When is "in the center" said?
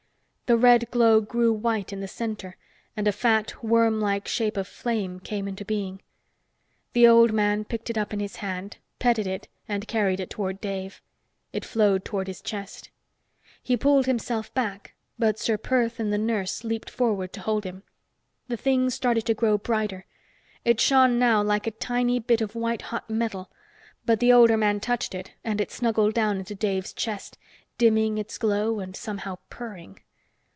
1.93-2.57